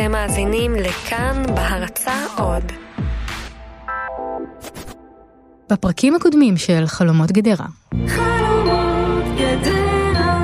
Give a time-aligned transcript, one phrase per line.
[0.00, 2.62] אתם מאזינים לכאן בהרצה עוד.
[5.70, 7.66] בפרקים הקודמים של חלומות גדרה.
[8.08, 10.38] חלומות גדרה.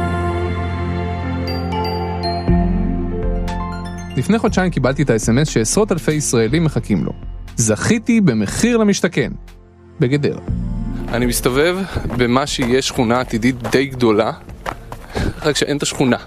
[4.16, 7.12] לפני חודשיים קיבלתי את האס.אם.אס שעשרות אלפי ישראלים מחכים לו.
[7.56, 9.32] זכיתי במחיר למשתכן.
[10.00, 10.40] בגדרה.
[11.08, 11.78] אני מסתובב
[12.18, 14.32] במה שיהיה שכונה עתידית די גדולה,
[15.42, 16.18] רק שאין את השכונה.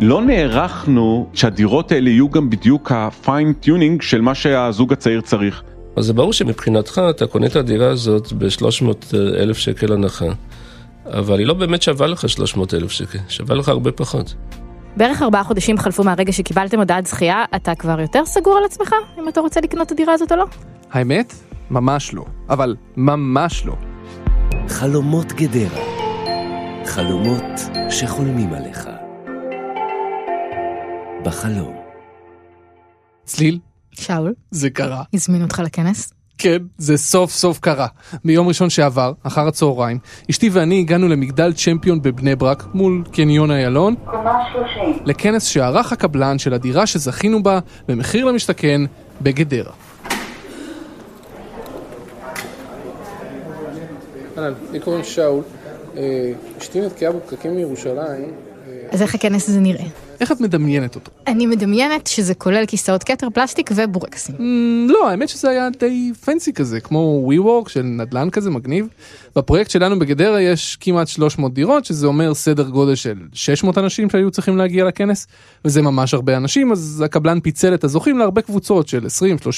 [0.00, 5.62] לא נערכנו שהדירות האלה יהיו גם בדיוק ה-fine tuning של מה שהזוג הצעיר צריך.
[5.96, 10.26] אז זה ברור שמבחינתך אתה קונה את הדירה הזאת ב-300 אלף שקל הנחה,
[11.06, 14.34] אבל היא לא באמת שווה לך 300 אלף שקל, שווה לך הרבה פחות.
[14.96, 19.28] בערך ארבעה חודשים חלפו מהרגע שקיבלתם הודעת זכייה, אתה כבר יותר סגור על עצמך, אם
[19.28, 20.44] אתה רוצה לקנות את הדירה הזאת או לא?
[20.92, 21.34] האמת?
[21.70, 22.24] ממש לא.
[22.50, 23.74] אבל ממש לא.
[24.68, 25.84] חלומות גדרה.
[26.84, 27.60] חלומות
[27.90, 28.97] שחולמים עליך.
[31.24, 31.76] בחלום.
[33.24, 33.58] צליל,
[33.92, 35.02] שאול, זה קרה.
[35.14, 36.12] הזמינו אותך לכנס?
[36.38, 37.86] כן, זה סוף סוף קרה.
[38.24, 39.98] ביום ראשון שעבר, אחר הצהריים,
[40.30, 43.94] אשתי ואני הגענו למגדל צ'מפיון בבני ברק, מול קניון איילון,
[45.04, 48.80] לכנס שערך הקבלן של הדירה שזכינו בה במחיר למשתכן
[49.20, 49.72] בגדרה.
[54.38, 55.42] אהלן, לי קוראים שאול.
[55.96, 58.32] אה, אשתי נתקעה בפקקים מירושלים.
[58.90, 60.07] אז איך הכנס הזה נראה?
[60.20, 61.10] איך את מדמיינת אותו?
[61.26, 64.34] אני מדמיינת שזה כולל כיסאות כתר, פלסטיק ובורקסים.
[64.34, 68.86] Mm, לא, האמת שזה היה די פנסי כזה, כמו WeWork של נדל"ן כזה מגניב.
[69.36, 74.30] בפרויקט שלנו בגדרה יש כמעט 300 דירות, שזה אומר סדר גודל של 600 אנשים שהיו
[74.30, 75.26] צריכים להגיע לכנס,
[75.64, 79.06] וזה ממש הרבה אנשים, אז הקבלן פיצל את הזוכים להרבה קבוצות של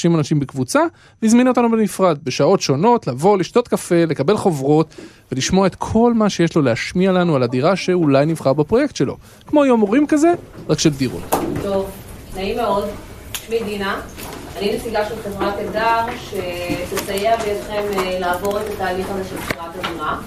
[0.09, 0.81] 20-30 אנשים בקבוצה,
[1.21, 4.95] והזמין אותנו בנפרד, בשעות שונות, לבוא, לשתות קפה, לקבל חוברות,
[5.31, 9.17] ולשמוע את כל מה שיש לו להשמיע לנו על הדירה שאולי נבחר בפרויקט שלו.
[9.47, 10.33] כמו יום הורים כזה,
[10.69, 11.23] רק של דירות.
[11.63, 11.89] טוב,
[12.35, 12.85] נעים מאוד,
[13.45, 14.01] שמי דינה,
[14.57, 20.17] אני נציגה של חברת אלדר שתסייע בידכם אה, לעבור את התהליך הזה של בחירת הדירה.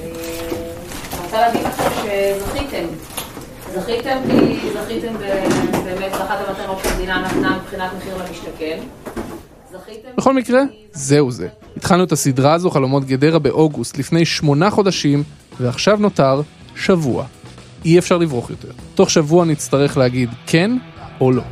[0.00, 0.06] אה,
[1.12, 2.84] אני רוצה להגיד לכם שזכיתם,
[3.74, 4.18] זכיתם
[4.60, 5.14] כי זכיתם
[5.84, 8.78] באמת באחת המתנות שהמדינה נתנה מבחינת מחיר למשתכן.
[10.16, 10.60] בכל מקרה,
[10.92, 11.48] זהו זה.
[11.76, 15.22] התחלנו את הסדרה הזו, חלומות גדרה, באוגוסט, לפני שמונה חודשים,
[15.60, 16.40] ועכשיו נותר
[16.76, 17.24] שבוע.
[17.84, 18.68] אי אפשר לברוח יותר.
[18.94, 20.70] תוך שבוע נצטרך להגיד כן
[21.20, 21.42] או לא.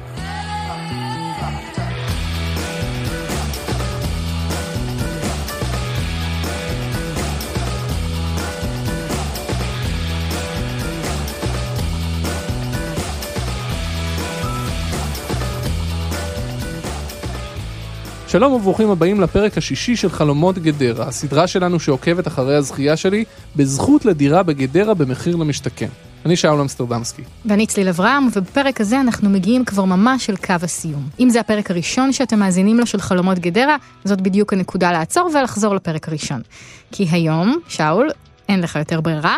[18.31, 23.25] שלום וברוכים הבאים לפרק השישי של חלומות גדרה, הסדרה שלנו שעוקבת אחרי הזכייה שלי
[23.57, 25.89] בזכות לדירה בגדרה במחיר למשתכן.
[26.27, 27.23] אני שאול אמסטרדמסקי.
[27.45, 31.09] ואני צליל אברהם, ובפרק הזה אנחנו מגיעים כבר ממש אל קו הסיום.
[31.21, 35.75] אם זה הפרק הראשון שאתם מאזינים לו של חלומות גדרה, זאת בדיוק הנקודה לעצור ולחזור
[35.75, 36.43] לפרק הראשון.
[36.93, 38.11] כי היום, שאול,
[38.49, 39.37] אין לך יותר ברירה,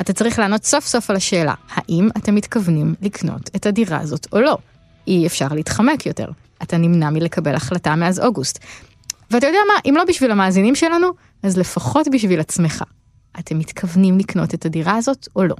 [0.00, 4.40] אתה צריך לענות סוף סוף על השאלה, האם אתם מתכוונים לקנות את הדירה הזאת או
[4.40, 4.58] לא?
[5.06, 6.26] אי אפשר להתחמק יותר.
[6.62, 8.58] אתה נמנע מלקבל החלטה מאז אוגוסט.
[9.30, 11.08] ואתה יודע מה, אם לא בשביל המאזינים שלנו,
[11.42, 12.84] אז לפחות בשביל עצמך.
[13.38, 15.54] אתם מתכוונים לקנות את הדירה הזאת או לא?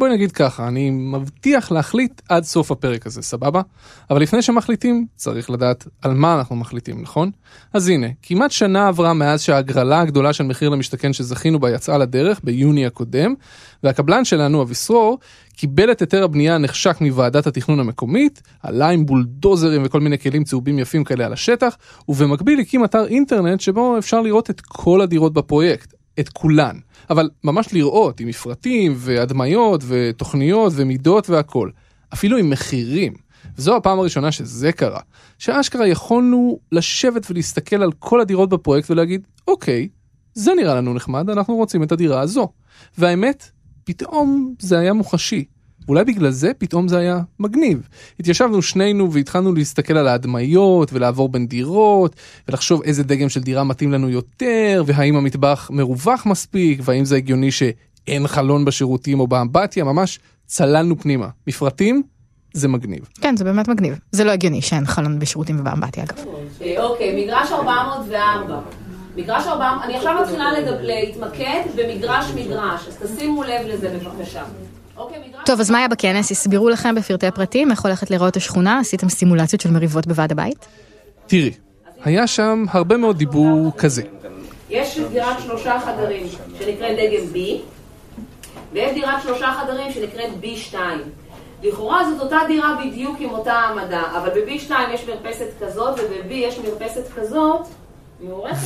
[0.00, 3.62] בואי נגיד ככה, אני מבטיח להחליט עד סוף הפרק הזה, סבבה?
[4.10, 7.30] אבל לפני שמחליטים, צריך לדעת על מה אנחנו מחליטים, נכון?
[7.72, 12.40] אז הנה, כמעט שנה עברה מאז שההגרלה הגדולה של מחיר למשתכן שזכינו בה יצאה לדרך
[12.44, 13.34] ביוני הקודם,
[13.82, 15.18] והקבלן שלנו, אביסרור,
[15.56, 20.78] קיבל את היתר הבנייה הנחשק מוועדת התכנון המקומית, עלה עם בולדוזרים וכל מיני כלים צהובים
[20.78, 21.76] יפים כאלה על השטח,
[22.08, 26.78] ובמקביל הקים אתר אינטרנט שבו אפשר לראות את כל הדירות בפרויקט, את כולן.
[27.10, 31.70] אבל ממש לראות עם מפרטים והדמיות ותוכניות ומידות והכל.
[32.12, 33.12] אפילו עם מחירים.
[33.58, 35.00] וזו הפעם הראשונה שזה קרה.
[35.38, 39.88] שאשכרה יכולנו לשבת ולהסתכל על כל הדירות בפרויקט ולהגיד, אוקיי,
[40.34, 42.48] זה נראה לנו נחמד, אנחנו רוצים את הדירה הזו.
[42.98, 43.50] והאמת,
[43.84, 45.44] פתאום זה היה מוחשי.
[45.90, 47.88] אולי בגלל זה פתאום זה היה מגניב.
[48.20, 52.16] התיישבנו שנינו והתחלנו להסתכל על ההדמיות ולעבור בין דירות
[52.48, 57.50] ולחשוב איזה דגם של דירה מתאים לנו יותר והאם המטבח מרווח מספיק והאם זה הגיוני
[57.50, 61.28] שאין חלון בשירותים או באמבטיה ממש צללנו פנימה.
[61.46, 62.02] מפרטים
[62.52, 63.08] זה מגניב.
[63.20, 63.98] כן, זה באמת מגניב.
[64.12, 66.16] זה לא הגיוני שאין חלון בשירותים ובאמבטיה אגב.
[66.62, 68.60] אה, אוקיי, מגרש 404.
[69.16, 70.46] מגרש 400, אני עכשיו מתחילה
[70.80, 74.42] להתמקד במגרש מגרש, אז תשימו לב לזה בבקשה.
[75.00, 75.18] אוקיי.
[75.46, 76.30] טוב, אז מה היה בכנס?
[76.30, 78.78] הסבירו לכם בפרטי פרטים איך הולכת להיראות השכונה?
[78.78, 80.66] עשיתם סימולציות של מריבות בוועד הבית?
[81.26, 81.52] תראי,
[82.04, 84.02] היה שם הרבה מאוד דיבור כזה.
[84.70, 86.26] יש דירת שלושה חדרים
[86.58, 87.38] שנקראת דגם B,
[88.72, 90.76] ויש דירת שלושה חדרים שנקראת B2.
[91.62, 96.58] לכאורה זאת אותה דירה בדיוק עם אותה העמדה, אבל ב-B2 יש מרפסת כזאת וב-B יש
[96.58, 97.66] מרפסת כזאת.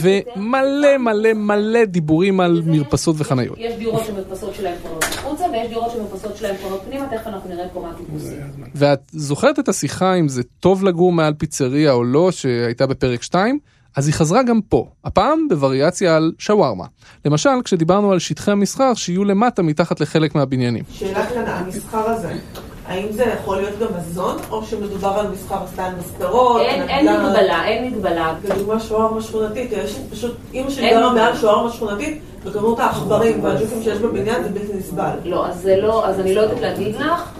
[0.01, 3.59] ומלא מלא מלא דיבורים על מרפסות וחניות.
[3.59, 7.69] יש דירות שמרפסות שלהם פונות החוצה, ויש דירות שמרפסות שלהם פונות פנימה, תכף אנחנו נראה
[7.73, 8.39] פה מה טיפוסים.
[8.75, 13.59] ואת זוכרת את השיחה אם זה טוב לגור מעל פיצריה או לא שהייתה בפרק 2?
[13.97, 16.85] אז היא חזרה גם פה, הפעם בווריאציה על שווארמה.
[17.25, 20.85] למשל, כשדיברנו על שטחי המסחר שיהיו למטה מתחת לחלק מהבניינים.
[20.91, 22.33] שאלה קטנה, המסחר הזה,
[22.87, 26.61] האם זה יכול להיות גם מזון, או שמדובר על מסחר סטייל מספרות?
[26.61, 27.27] אין אין נדל"ן?
[27.27, 28.35] מגבלה, אין מגבלה.
[28.45, 30.91] לדוגמה שווארמה שכונתית, יש פשוט, אימא שלי.
[30.91, 35.17] גרה מעל שווארמה שכונתית, וכמות העכברים והג'וקים שיש בבניין זה בלתי נסבל.
[35.25, 37.31] לא, אז זה לא, אז אני לא יודעת להגיד לך.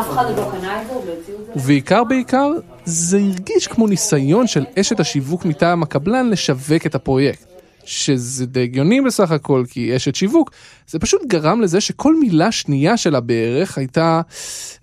[0.00, 1.52] אף אחד לא קנה את זה, עוד לא הציעו את זה.
[1.56, 2.48] ובעיקר בעיקר,
[2.84, 7.53] זה הרגיש כמו ניסיון של אשת השיווק מטעם הקבלן לשווק את הפרויקט.
[7.86, 10.50] שזה די הגיוני בסך הכל, כי היא אשת שיווק,
[10.86, 14.20] זה פשוט גרם לזה שכל מילה שנייה שלה בערך הייתה,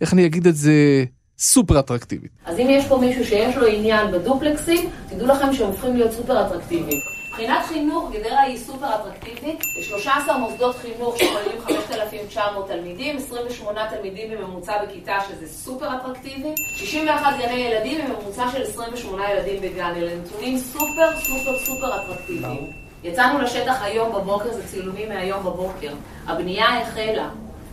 [0.02, 1.04] איך אני אגיד את זה,
[1.42, 2.32] סופר אטרקטיבית.
[2.46, 6.48] אז אם יש פה מישהו שיש לו עניין בדופלקסים, תדעו לכם שהם הופכים להיות סופר
[6.48, 7.00] אטרקטיביים.
[7.32, 9.60] מבחינת חינוך, גדרה היא סופר אטרקטיבית.
[9.80, 17.34] יש 13 מוסדות חינוך שכוללים 5,900 תלמידים, 28 תלמידים בממוצע בכיתה, שזה סופר אטרקטיבי, 61
[17.40, 19.94] גני ילדים בממוצע של 28 ילדים בגן.
[19.98, 22.91] אלה נתונים סופר סופר סופר אטרקטיביים.
[23.04, 25.94] יצאנו לשטח היום בבוקר, זה צילומים מהיום בבוקר.
[26.28, 27.30] הבנייה החלה.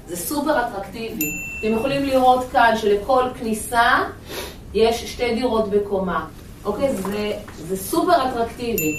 [0.06, 1.30] זה סופר אטרקטיבי.
[1.60, 3.98] אתם יכולים לראות כאן שלכל כניסה
[4.75, 6.26] יש שתי דירות בקומה.
[6.64, 6.96] אוקיי?
[6.96, 8.92] זה, זה סופר אטרקטיבי.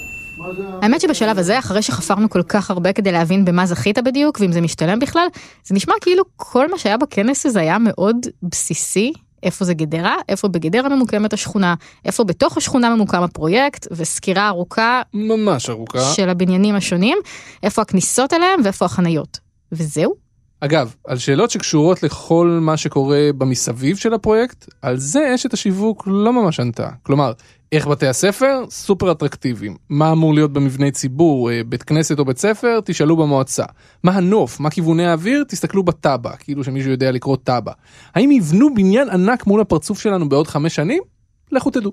[0.82, 4.62] האמת שבשלב הזה, אחרי שחפרנו כל כך הרבה כדי להבין במה זכית בדיוק, ואם זה
[4.62, 5.28] משתלם בכלל,
[5.66, 9.14] זה נשמע כאילו כל מה שהיה בכנס הזה היה מאוד בסיסי.
[9.44, 11.76] איפה זה גדרה, איפה בגדרה ממוקמת השכונה,
[12.06, 16.14] איפה בתוך השכונה ממוקם הפרויקט, וסקירה ארוכה ממש ארוכה.
[16.16, 17.18] של הבניינים השונים,
[17.64, 19.40] איפה הכניסות אליהם ואיפה החניות.
[19.72, 20.30] וזהו.
[20.62, 26.34] אגב, על שאלות שקשורות לכל מה שקורה במסביב של הפרויקט, על זה אשת השיווק לא
[26.34, 26.90] ממש ענתה.
[27.04, 27.32] כלומר,
[27.72, 28.64] איך בתי הספר?
[28.70, 29.76] סופר אטרקטיביים.
[29.90, 32.80] מה אמור להיות במבני ציבור, אה, בית כנסת או בית ספר?
[32.86, 33.64] תשאלו במועצה.
[34.04, 34.60] מה הנוף?
[34.60, 35.44] מה כיווני האוויר?
[35.48, 37.72] תסתכלו בתב"ע, כאילו שמישהו יודע לקרוא תב"ע.
[38.16, 41.04] האם יבנו בניין ענק מול הפרצוף שלנו בעוד חמש שנים?
[41.52, 41.92] לכו תדעו.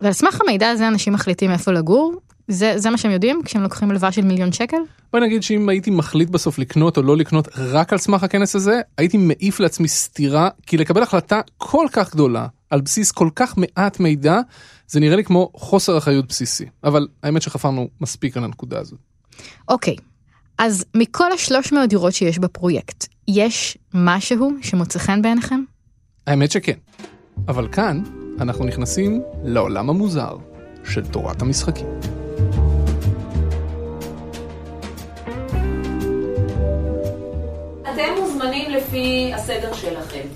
[0.00, 2.14] ועל סמך המידע הזה אנשים מחליטים איפה לגור,
[2.48, 4.76] זה, זה מה שהם יודעים כשהם לוקחים הלוואה של מיליון שקל?
[5.12, 8.80] בואי נגיד שאם הייתי מחליט בסוף לקנות או לא לקנות רק על סמך הכנס הזה,
[8.98, 14.00] הייתי מעיף לעצמי סתירה, כי לקבל החלטה כל כך גדולה, על בסיס כל כך מעט
[14.00, 14.40] מידע,
[14.92, 16.66] זה נראה לי כמו חוסר אחריות בסיסי.
[16.84, 18.98] אבל האמת שחפרנו מספיק על הנקודה הזאת.
[19.68, 19.96] אוקיי,
[20.58, 25.60] אז מכל השלוש מאות דירות שיש בפרויקט, יש משהו שמוצא חן בעיניכם?
[26.26, 26.78] האמת שכן.
[27.48, 28.02] אבל כאן
[28.40, 30.36] אנחנו נכנסים לעולם המוזר
[30.84, 31.86] של תורת המשחקים.
[37.82, 40.26] אתם מוזמנים לפי הסדר שלכם.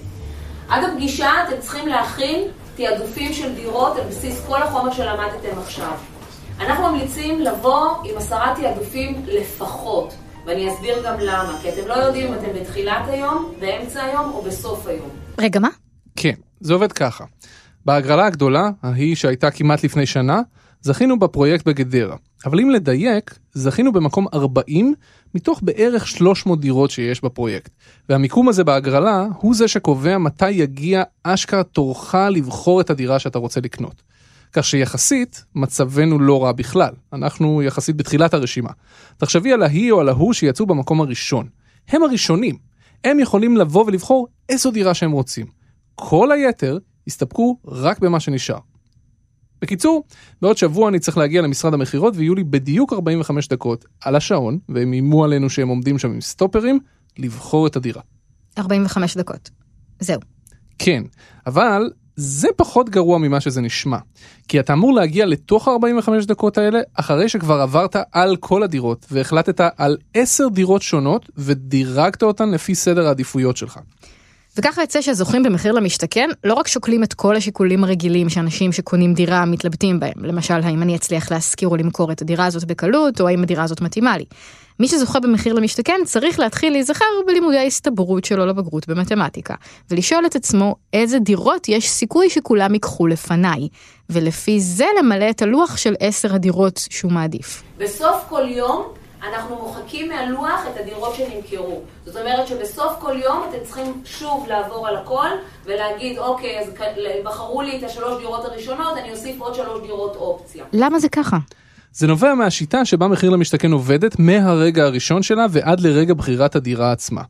[0.68, 5.92] עד הפגישה אתם צריכים להכין תעדופים של דירות על בסיס כל החומר שלמדתם עכשיו.
[6.60, 10.14] אנחנו ממליצים לבוא עם עשרה תעדופים לפחות,
[10.46, 14.42] ואני אסביר גם למה, כי אתם לא יודעים אם אתם בתחילת היום, באמצע היום או
[14.42, 15.08] בסוף היום.
[15.38, 15.68] רגע, מה?
[16.16, 17.24] כן, זה עובד ככה.
[17.84, 20.40] בהגרלה הגדולה, ההיא שהייתה כמעט לפני שנה,
[20.82, 22.16] זכינו בפרויקט בגדרה.
[22.46, 24.94] אבל אם לדייק, זכינו במקום 40
[25.34, 27.70] מתוך בערך 300 דירות שיש בפרויקט.
[28.08, 33.60] והמיקום הזה בהגרלה הוא זה שקובע מתי יגיע אשכרה תורך לבחור את הדירה שאתה רוצה
[33.60, 34.02] לקנות.
[34.52, 36.92] כך שיחסית, מצבנו לא רע בכלל.
[37.12, 38.70] אנחנו יחסית בתחילת הרשימה.
[39.16, 41.48] תחשבי על ההיא או על ההוא שיצאו במקום הראשון.
[41.88, 42.56] הם הראשונים.
[43.04, 45.46] הם יכולים לבוא ולבחור איזו דירה שהם רוצים.
[45.94, 48.58] כל היתר הסתפקו רק במה שנשאר.
[49.62, 50.04] בקיצור,
[50.42, 54.92] בעוד שבוע אני צריך להגיע למשרד המכירות ויהיו לי בדיוק 45 דקות על השעון, והם
[54.92, 56.78] איימו עלינו שהם עומדים שם עם סטופרים,
[57.18, 58.02] לבחור את הדירה.
[58.58, 59.50] 45 דקות.
[60.00, 60.20] זהו.
[60.78, 61.02] כן,
[61.46, 63.98] אבל זה פחות גרוע ממה שזה נשמע.
[64.48, 69.60] כי אתה אמור להגיע לתוך ה-45 דקות האלה אחרי שכבר עברת על כל הדירות והחלטת
[69.76, 73.78] על 10 דירות שונות ודירגת אותן לפי סדר העדיפויות שלך.
[74.58, 79.44] וככה יוצא שהזוכים במחיר למשתכן לא רק שוקלים את כל השיקולים הרגילים שאנשים שקונים דירה
[79.44, 83.42] מתלבטים בהם, למשל האם אני אצליח להשכיר או למכור את הדירה הזאת בקלות, או האם
[83.42, 84.24] הדירה הזאת מתאימה לי.
[84.80, 89.54] מי שזוכה במחיר למשתכן צריך להתחיל להיזכר בלימודי ההסתברות שלו לבגרות במתמטיקה,
[89.90, 93.68] ולשאול את עצמו איזה דירות יש סיכוי שכולם ייקחו לפניי,
[94.10, 97.62] ולפי זה למלא את הלוח של עשר הדירות שהוא מעדיף.
[97.78, 98.82] בסוף כל יום
[99.22, 101.80] אנחנו מוחקים מהלוח את הדירות שנמכרו.
[102.04, 105.28] זאת אומרת שבסוף כל יום אתם צריכים שוב לעבור על הכל
[105.64, 106.70] ולהגיד, אוקיי, אז
[107.24, 110.64] בחרו לי את השלוש דירות הראשונות, אני אוסיף עוד שלוש דירות אופציה.
[110.72, 111.36] למה זה ככה?
[111.92, 117.22] זה נובע מהשיטה שבה מחיר למשתכן עובדת מהרגע הראשון שלה ועד לרגע בחירת הדירה עצמה.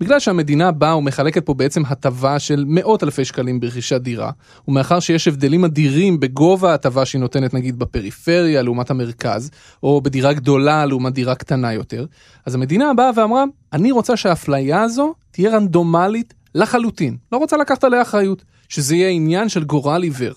[0.00, 4.30] בגלל שהמדינה באה ומחלקת פה בעצם הטבה של מאות אלפי שקלים ברכישת דירה,
[4.68, 9.50] ומאחר שיש הבדלים אדירים בגובה ההטבה שהיא נותנת נגיד בפריפריה לעומת המרכז,
[9.82, 12.06] או בדירה גדולה לעומת דירה קטנה יותר,
[12.46, 18.02] אז המדינה באה ואמרה, אני רוצה שהאפליה הזו תהיה רנדומלית לחלוטין, לא רוצה לקחת עליה
[18.02, 20.32] אחריות, שזה יהיה עניין של גורל עיוור.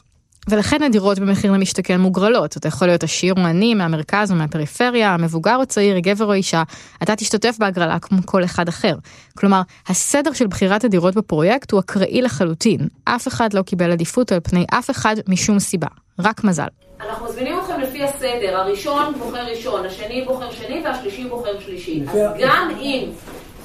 [0.50, 2.58] ולכן הדירות במחיר למשתכן מוגרלות.
[2.58, 6.64] אתה יכול להיות עשיר או עני, מהמרכז או מהפריפריה, מבוגר או צעיר, גבר או אישה,
[7.04, 8.96] אתה תשתתף בהגרלה כמו כל אחד אחר.
[9.38, 12.88] כלומר, הסדר של בחירת הדירות בפרויקט הוא אקראי לחלוטין.
[13.06, 15.88] אף אחד לא קיבל עדיפות על פני אף אחד משום סיבה.
[16.20, 16.68] רק מזל.
[17.02, 22.04] אנחנו מזמינים אתכם לפי הסדר, הראשון בוחר ראשון, השני בוחר שני והשלישי בוחר שלישי.
[22.08, 23.10] אז גם אם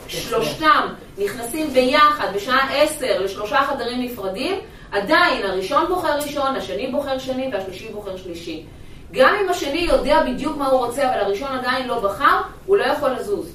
[0.09, 4.55] שלושתם נכנסים ביחד בשעה עשר לשלושה חדרים נפרדים,
[4.93, 8.65] עדיין הראשון בוחר ראשון, השני בוחר שני והשלישי בוחר שלישי.
[9.13, 12.85] גם אם השני יודע בדיוק מה הוא רוצה, אבל הראשון עדיין לא בחר, הוא לא
[12.85, 13.53] יכול לזוז.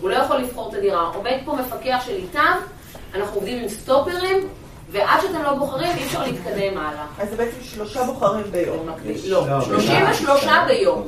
[0.00, 1.10] הוא לא יכול לבחור את הדירה.
[1.14, 2.56] עומד פה מפקח של איתם,
[3.14, 4.48] אנחנו עובדים עם סטופרים,
[4.92, 7.06] ועד שאתם לא בוחרים אי אפשר להתקדם הלאה.
[7.18, 8.86] אז זה בעצם שלושה בוחרים ביום.
[9.28, 11.06] לא, 33 ביום.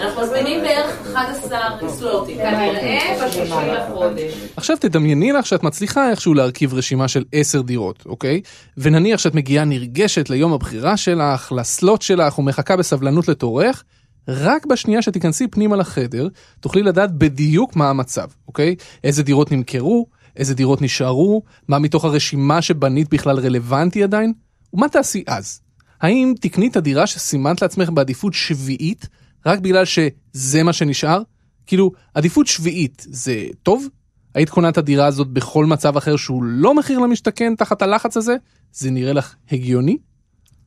[0.00, 4.34] אנחנו מזמינים בערך 11 סלוטים, כנראה בשישי לחודש.
[4.56, 8.40] עכשיו תדמייני לך שאת מצליחה איכשהו להרכיב רשימה של 10 דירות, אוקיי?
[8.78, 13.84] ונניח שאת מגיעה נרגשת ליום הבחירה שלך, לסלוט שלך ומחכה בסבלנות לתורך,
[14.28, 16.28] רק בשנייה שתיכנסי פנימה לחדר,
[16.60, 18.74] תוכלי לדעת בדיוק מה המצב, אוקיי?
[19.04, 24.32] איזה דירות נמכרו, איזה דירות נשארו, מה מתוך הרשימה שבנית בכלל רלוונטי עדיין,
[24.72, 25.60] ומה תעשי אז?
[26.00, 29.08] האם תקני את הדירה שסימנת לעצמך בעדיפות שביעית,
[29.46, 31.22] רק בגלל שזה מה שנשאר?
[31.66, 33.86] כאילו, עדיפות שביעית זה טוב?
[34.34, 38.36] היית קונה את הדירה הזאת בכל מצב אחר שהוא לא מחיר למשתכן תחת הלחץ הזה?
[38.72, 39.96] זה נראה לך הגיוני?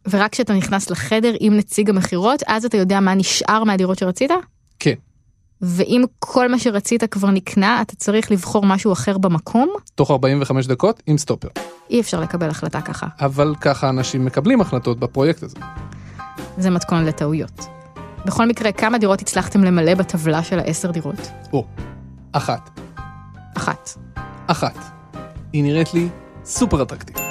[0.10, 4.32] ורק כשאתה נכנס לחדר עם נציג המכירות, אז אתה יודע מה נשאר מהדירות שרצית?
[5.62, 9.70] ואם כל מה שרצית כבר נקנה, אתה צריך לבחור משהו אחר במקום?
[9.96, 11.48] תוך 45 דקות עם סטופר.
[11.90, 13.08] אי אפשר לקבל החלטה ככה.
[13.20, 15.58] אבל ככה אנשים מקבלים החלטות בפרויקט הזה.
[16.58, 17.66] זה מתכון לטעויות.
[18.26, 21.32] בכל מקרה, כמה דירות הצלחתם למלא בטבלה של העשר דירות?
[21.54, 21.66] או,
[22.32, 22.80] אחת,
[23.58, 23.90] אחת.
[24.48, 24.78] אחת.
[25.54, 26.10] היא נראית לי
[26.46, 27.27] סופר אטרקטיבית.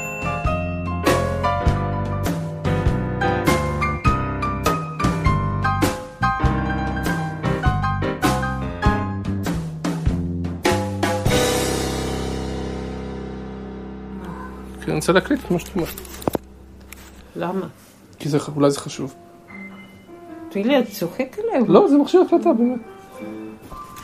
[15.08, 16.00] רוצה להקליט את מה שאת אומרת,
[17.36, 17.66] למה?
[18.18, 19.14] כי זה, אולי זה חשוב.
[20.48, 21.68] תראי, אתה צוחק עליי?
[21.68, 22.80] לא, זה מכשיר הקלטה באמת.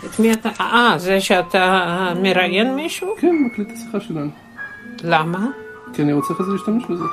[0.05, 0.49] את מי אתה...
[0.61, 3.09] אה, זה שאתה מראיין מישהו?
[3.19, 4.31] כן, מקליט את השיחה שלנו.
[5.03, 5.51] למה?
[5.93, 7.05] כי אני רוצה אחרי זה להשתמש בזה.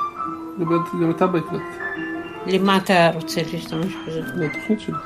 [0.60, 1.60] גם גם אתה בהקלט.
[2.46, 4.22] למה אתה רוצה להשתמש בזה?
[4.36, 4.96] זה התוכנית שלי.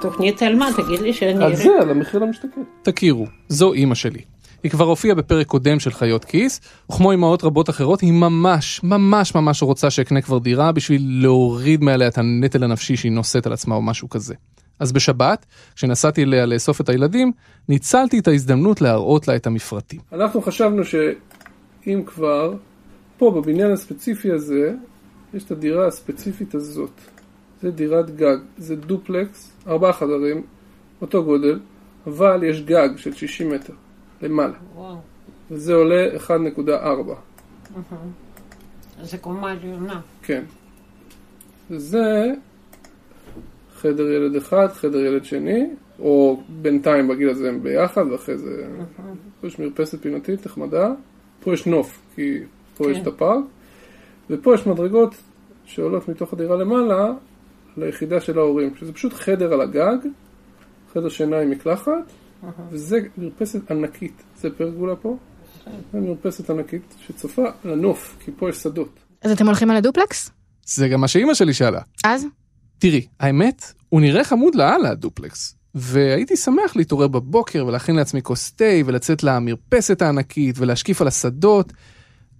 [0.00, 0.68] תוכנית על מה?
[0.76, 1.44] תגיד לי שאני...
[1.44, 2.62] על זה, על המחיר למשתכן.
[2.82, 4.20] תכירו, זו אימא שלי.
[4.62, 9.34] היא כבר הופיעה בפרק קודם של חיות כיס, וכמו אמהות רבות אחרות, היא ממש, ממש
[9.34, 13.74] ממש רוצה שאקנה כבר דירה בשביל להוריד מעליה את הנטל הנפשי שהיא נושאת על עצמה
[13.74, 14.34] או משהו כזה.
[14.80, 17.32] אז בשבת, כשנסעתי אליה לאסוף את הילדים,
[17.68, 20.00] ניצלתי את ההזדמנות להראות לה את המפרטים.
[20.12, 22.54] אנחנו חשבנו שאם כבר,
[23.18, 24.74] פה בבניין הספציפי הזה,
[25.34, 27.00] יש את הדירה הספציפית הזאת.
[27.62, 30.42] זה דירת גג, זה דופלקס, ארבעה חדרים,
[31.02, 31.60] אותו גודל,
[32.06, 33.72] אבל יש גג של 60 מטר,
[34.22, 34.54] למעלה.
[34.74, 34.96] וואו,
[35.50, 36.70] וזה עולה 1.4.
[39.02, 40.00] זה קומה עליונה.
[40.22, 40.44] כן.
[41.70, 42.32] זה
[43.74, 48.66] חדר ילד אחד, חדר ילד שני, או בינתיים בגיל הזה הם ביחד, ואחרי זה...
[49.40, 50.92] פה יש מרפסת פינתית נחמדה,
[51.40, 52.38] פה יש נוף, כי
[52.76, 52.90] פה כן.
[52.90, 53.44] יש את הפארק,
[54.30, 55.14] ופה יש מדרגות
[55.64, 57.12] שעולות מתוך הדירה למעלה
[57.76, 59.96] ליחידה של ההורים, שזה פשוט חדר על הגג,
[60.92, 61.92] חדר שינה עם מקלחת,
[62.70, 65.16] וזה מרפסת ענקית, זה פרגולה פה,
[65.92, 68.98] זה מרפסת ענקית שצופה לנוף, כי פה יש שדות.
[69.22, 70.30] אז אתם הולכים על הדופלקס?
[70.64, 71.80] זה גם מה שאימא שלי שאלה.
[72.04, 72.26] אז?
[72.78, 75.54] תראי, האמת, הוא נראה חמוד לאללה הדופלקס.
[75.74, 81.72] והייתי שמח להתעורר בבוקר ולהכין לעצמי כוס תה ולצאת למרפסת הענקית ולהשקיף על השדות,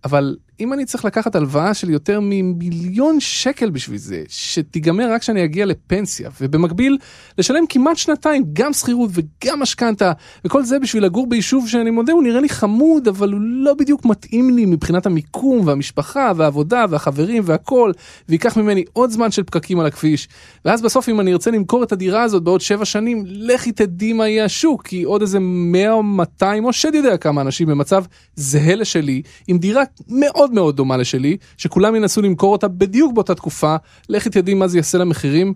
[0.05, 5.45] אבל אם אני צריך לקחת הלוואה של יותר ממיליון שקל בשביל זה, שתיגמר רק כשאני
[5.45, 6.99] אגיע לפנסיה, ובמקביל
[7.39, 10.13] לשלם כמעט שנתיים גם שכירות וגם משכנתה,
[10.45, 14.05] וכל זה בשביל לגור ביישוב שאני מודה הוא נראה לי חמוד, אבל הוא לא בדיוק
[14.05, 17.93] מתאים לי מבחינת המיקום והמשפחה והעבודה והחברים והכל,
[18.29, 20.29] וייקח ממני עוד זמן של פקקים על הכביש,
[20.65, 24.29] ואז בסוף אם אני ארצה למכור את הדירה הזאת בעוד שבע שנים, לכי תדעי מה
[24.29, 28.05] יהיה השוק, כי עוד איזה 100 או 200 או שד יודע כמה אנשים במצב
[28.37, 33.77] זהה לשלי, עם דירה מאוד מאוד דומה לשלי, שכולם ינסו למכור אותה בדיוק באותה תקופה,
[34.09, 35.55] לכי תדעי מה זה יעשה למחירים,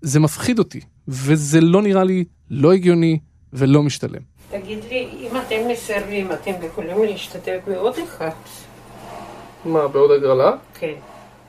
[0.00, 3.18] זה מפחיד אותי, וזה לא נראה לי לא הגיוני
[3.52, 4.20] ולא משתלם.
[4.50, 8.30] תגיד לי, אם אתם מסרבים, אתם יכולים להשתתף בעוד אחד?
[9.64, 10.52] מה, בעוד הגרלה?
[10.74, 10.94] כן.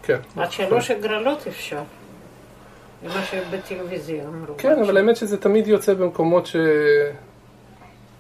[0.04, 0.20] כן.
[0.36, 1.84] עד שלוש הגרלות אפשר.
[3.04, 4.58] זה מה שבטלוויזיה אמרו.
[4.58, 6.56] כן, אבל האמת שזה תמיד יוצא במקומות ש...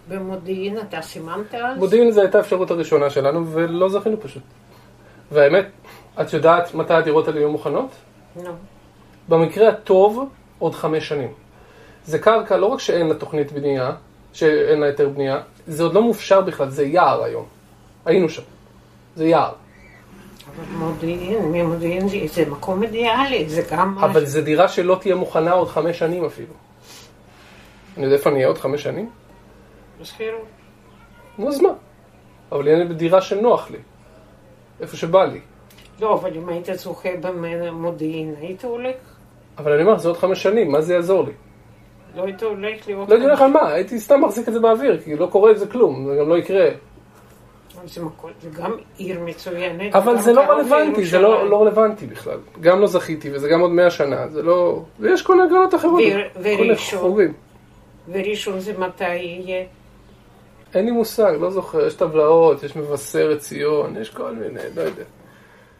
[0.07, 1.77] במודיעין אתה סימנת אז?
[1.77, 4.43] מודיעין זו הייתה האפשרות הראשונה שלנו, ולא זכינו פשוט.
[5.31, 5.65] והאמת,
[6.22, 7.89] את יודעת מתי הדירות האלה יהיו מוכנות?
[8.36, 8.50] נו.
[9.29, 10.29] במקרה הטוב,
[10.60, 11.31] עוד חמש שנים.
[12.05, 13.91] זה קרקע, לא רק שאין לה תוכנית בנייה,
[14.33, 17.45] שאין לה היתר בנייה, זה עוד לא מופשר בכלל, זה יער היום.
[18.05, 18.41] היינו שם.
[19.15, 19.51] זה יער.
[20.55, 23.98] אבל מודיעין, ממודיעין זה- מקום אידיאלי, זה גם...
[24.00, 26.53] אבל זו דירה שלא תהיה מוכנה עוד חמש שנים אפילו.
[27.98, 29.10] אני יודע איפה אני אהיה עוד חמש שנים?
[31.38, 31.69] נו, אז מה?
[32.51, 33.77] אבל יהיה לי דירה שנוח לי.
[34.81, 35.39] איפה שבא לי.
[36.01, 38.95] לא, אבל אם היית זוכה במודיעין, היית הולך?
[39.57, 41.31] אבל אני אומר, זה עוד חמש שנים, מה זה יעזור לי?
[42.15, 43.09] לא היית הולך לראות...
[43.09, 45.57] לא הייתי הולך על מה, הייתי סתם מחזיק את זה באוויר, כי לא קורה עם
[45.57, 46.69] זה כלום, זה גם לא יקרה.
[47.85, 49.95] זה מקום- זה גם עיר מצוינת.
[49.95, 51.19] אבל זה לא רלוונטי, זה.
[51.19, 52.38] לא לא רלוונטי בכלל.
[52.62, 54.83] גם לא זכיתי, וזה גם עוד מאה שנה, זה לא...
[55.00, 56.01] ויש כל הגרלות אחרות.
[56.35, 57.31] ו- וראשון?
[58.12, 59.65] וראשון זה מתי יהיה?
[60.75, 65.03] אין לי מושג, לא זוכר, יש טבלאות, יש מבשרת ציון, יש כל מיני, לא יודע.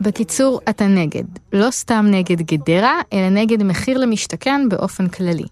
[0.02, 1.24] בקיצור, אתה נגד.
[1.54, 5.46] לא סתם נגד גדרה, אלא נגד מחיר למשתכן באופן כללי.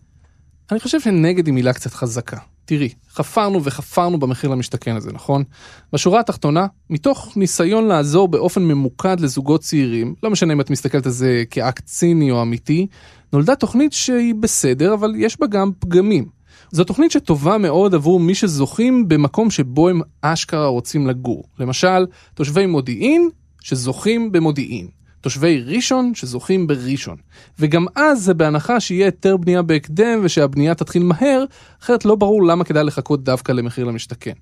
[0.71, 2.37] אני חושב שנגד היא מילה קצת חזקה.
[2.65, 5.43] תראי, חפרנו וחפרנו במחיר למשתכן הזה, נכון?
[5.93, 11.11] בשורה התחתונה, מתוך ניסיון לעזור באופן ממוקד לזוגות צעירים, לא משנה אם את מסתכלת על
[11.11, 12.87] זה כאקט ציני או אמיתי,
[13.33, 16.40] נולדה תוכנית שהיא בסדר, אבל יש בה גם פגמים.
[16.71, 21.43] זו תוכנית שטובה מאוד עבור מי שזוכים במקום שבו הם אשכרה רוצים לגור.
[21.59, 23.29] למשל, תושבי מודיעין
[23.61, 24.87] שזוכים במודיעין.
[25.21, 27.17] תושבי ראשון שזוכים בראשון.
[27.59, 31.45] וגם אז זה בהנחה שיהיה היתר בנייה בהקדם ושהבנייה תתחיל מהר,
[31.81, 34.33] אחרת לא ברור למה כדאי לחכות דווקא למחיר למשתכן.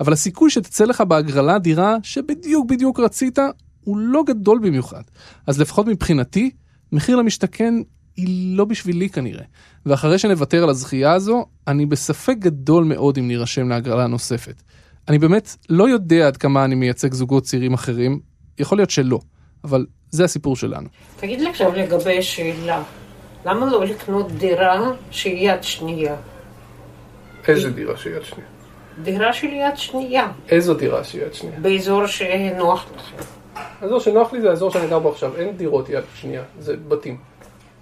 [0.00, 3.38] אבל הסיכוי שתצא לך בהגרלה דירה שבדיוק בדיוק רצית,
[3.84, 5.02] הוא לא גדול במיוחד.
[5.46, 6.50] אז לפחות מבחינתי,
[6.92, 7.74] מחיר למשתכן
[8.18, 9.44] היא לא בשבילי כנראה.
[9.86, 14.62] ואחרי שנוותר על הזכייה הזו, אני בספק גדול מאוד אם נירשם להגרלה נוספת.
[15.08, 18.20] אני באמת לא יודע עד כמה אני מייצג זוגות צעירים אחרים,
[18.58, 19.18] יכול להיות שלא,
[19.64, 20.88] אבל זה הסיפור שלנו.
[21.16, 22.82] תגיד לי עכשיו לגבי השאלה,
[23.46, 26.16] למה לא לקנות דירה שהיא יד שנייה?
[27.48, 28.48] איזה דירה שהיא יד שנייה?
[29.02, 31.60] דירה של יד שנייה, איזו דירה שהיא יד שנייה?
[31.60, 33.22] באזור שנוח לכם.
[33.80, 37.16] האזור שנוח לי זה האזור שאני גר בו עכשיו, אין דירות יד שנייה, זה בתים.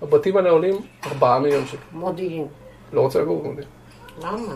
[0.02, 0.74] הבתים האלה עולים
[1.06, 1.76] 4 מיליון שקל.
[1.92, 2.46] מודיעין.
[2.92, 3.68] לא רוצה לגור במודיעין.
[4.22, 4.54] למה?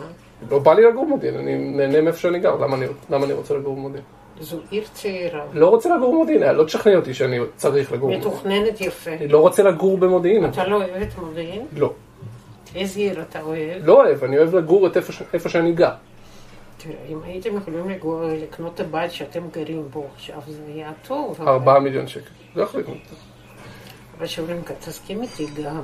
[0.51, 3.55] לא בא לי לגור במודיעין, אני נהנה מאיפה שאני גר, למה אני, למה אני רוצה
[3.55, 4.05] לגור במודיעין?
[4.41, 5.45] זו עיר צעירה.
[5.53, 8.35] לא רוצה לגור במודיעין, לא תשכנע אותי שאני צריך לגור במודיעין.
[8.35, 9.11] מתוכננת יפה.
[9.11, 10.45] אני לא רוצה לגור במודיעין.
[10.45, 11.67] אתה לא אוהב את מודיעין?
[11.77, 11.93] לא.
[12.75, 13.85] איזה עיר אתה אוהב?
[13.87, 15.91] לא אוהב, אני אוהב לגור את איפה, איפה שאני גר.
[16.77, 21.37] תראה, אם הייתם יכולים לגור, לקנות את הבית שאתם גרים בו עכשיו, זה היה טוב.
[21.41, 22.31] אבל- 4 מיליון שקל.
[22.57, 22.97] לא יכול לקנות.
[24.21, 25.83] אבל שאולינקה, תסכים איתי גם,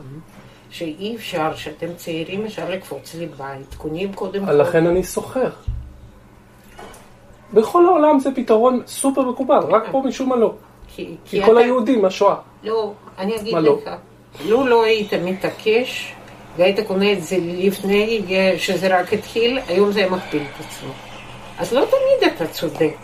[0.71, 3.75] שאי אפשר, שאתם צעירים, אפשר לקפוץ לבית.
[3.77, 4.53] קונים קודם כל.
[4.53, 5.51] לכן אני שוכר.
[7.53, 10.53] בכל העולם זה פתרון סופר מקובל, רק פה משום מה לא.
[10.95, 12.35] כי, כי כל אתה- היהודים, השואה.
[12.63, 13.79] לא, אני אגיד לא?
[13.83, 13.91] לך.
[14.47, 16.13] לו לא היית מתעקש,
[16.57, 18.23] והיית קונה את זה לפני
[18.59, 20.91] שזה רק התחיל, היום זה היה מכפיל את עצמו.
[21.59, 22.97] אז לא תמיד אתה צודק.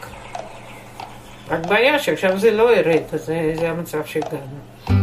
[1.51, 5.02] רק בעיה שעכשיו זה לא ירד, אז זה, זה המצב שהגענו.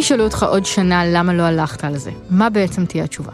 [0.00, 3.32] ישאלו אותך עוד שנה למה לא הלכת על זה, מה בעצם תהיה התשובה?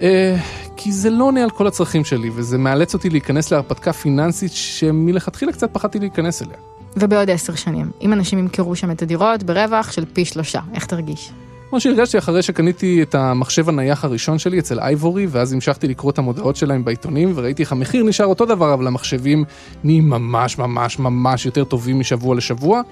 [0.00, 0.36] אה,
[0.76, 5.52] כי זה לא עונה על כל הצרכים שלי, וזה מאלץ אותי להיכנס להרפתקה פיננסית שמלכתחילה
[5.52, 6.56] קצת פחדתי להיכנס אליה.
[6.96, 11.30] ובעוד עשר שנים, אם אנשים ימכרו שם את הדירות ברווח של פי שלושה, איך תרגיש?
[11.70, 16.18] כמו שהרגשתי אחרי שקניתי את המחשב הנייח הראשון שלי אצל אייבורי, ואז המשכתי לקרוא את
[16.18, 19.44] המודעות שלהם בעיתונים, וראיתי איך המחיר נשאר אותו דבר, אבל המחשבים
[19.84, 22.82] נהיים ממש ממש ממש יותר טובים משבוע לשבוע,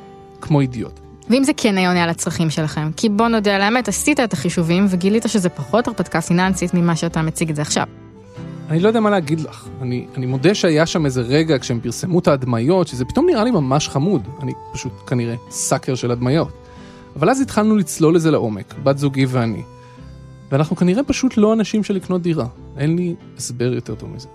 [0.40, 1.09] כמו אידיוט.
[1.30, 4.32] ואם זה כן היה עונה על הצרכים שלכם, כי בוא נודה על האמת, עשית את
[4.32, 7.86] החישובים וגילית שזה פחות הרפתקה פיננסית ממה שאתה מציג את זה עכשיו.
[8.70, 9.68] אני לא יודע מה להגיד לך.
[9.82, 13.50] אני, אני מודה שהיה שם איזה רגע כשהם פרסמו את ההדמיות, שזה פתאום נראה לי
[13.50, 14.22] ממש חמוד.
[14.42, 16.52] אני פשוט כנראה סאקר של הדמיות.
[17.16, 19.62] אבל אז התחלנו לצלול לזה לעומק, בת זוגי ואני.
[20.50, 22.46] ואנחנו כנראה פשוט לא אנשים של לקנות דירה.
[22.78, 24.28] אין לי הסבר יותר טוב מזה.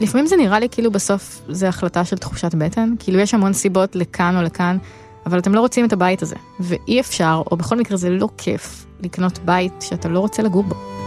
[0.00, 3.96] לפעמים זה נראה לי כאילו בסוף זה החלטה של תחושת בטן, כאילו יש המון סיבות
[3.96, 4.78] לכאן או לכאן,
[5.26, 8.86] אבל אתם לא רוצים את הבית הזה, ואי אפשר, או בכל מקרה זה לא כיף,
[9.00, 11.01] לקנות בית שאתה לא רוצה לגור בו.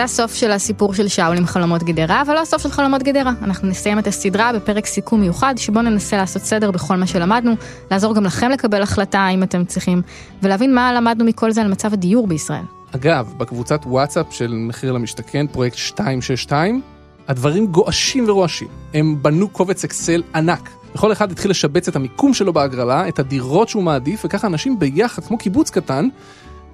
[0.00, 3.32] זה הסוף של הסיפור של שאול עם חלומות גדרה, אבל לא הסוף של חלומות גדרה.
[3.42, 7.52] אנחנו נסיים את הסדרה בפרק סיכום מיוחד, שבו ננסה לעשות סדר בכל מה שלמדנו,
[7.90, 10.02] לעזור גם לכם לקבל החלטה אם אתם צריכים,
[10.42, 12.62] ולהבין מה למדנו מכל זה על מצב הדיור בישראל.
[12.94, 16.80] אגב, בקבוצת וואטסאפ של מחיר למשתכן, פרויקט 262,
[17.28, 18.68] הדברים גועשים ורועשים.
[18.94, 20.70] הם בנו קובץ אקסל ענק.
[20.94, 25.24] וכל אחד התחיל לשבץ את המיקום שלו בהגרלה, את הדירות שהוא מעדיף, וככה אנשים ביחד,
[25.24, 26.08] כמו קיבוץ קטן,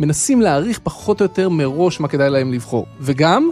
[0.00, 2.86] מנסים להעריך פחות או יותר מראש מה כדאי להם לבחור.
[3.00, 3.50] וגם,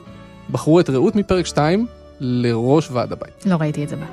[0.50, 1.86] בחרו את רעות מפרק 2
[2.20, 3.46] לראש ועד הבית.
[3.46, 4.06] לא ראיתי את זה בה.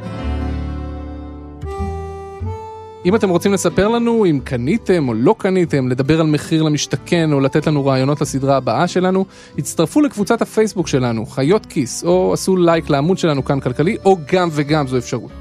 [3.05, 7.39] אם אתם רוצים לספר לנו אם קניתם או לא קניתם, לדבר על מחיר למשתכן או
[7.39, 9.25] לתת לנו רעיונות לסדרה הבאה שלנו,
[9.57, 14.49] הצטרפו לקבוצת הפייסבוק שלנו, חיות כיס, או עשו לייק לעמוד שלנו כאן כלכלי, או גם
[14.51, 15.31] וגם זו אפשרות.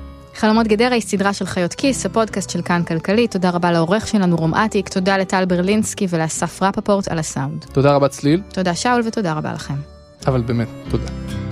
[0.40, 3.29] חלומות גדרה היא סדרה של חיות כיס, הפודקאסט של כאן כלכלי.
[3.29, 7.64] תודה רבה לעורך שלנו רום אטיק, תודה לטל ברלינסקי ולאסף רפפורט על הסאונד.
[7.72, 9.74] תודה רבה צליל, תודה שאול ותודה רבה לכם.
[10.26, 11.49] אבל באמת, תודה.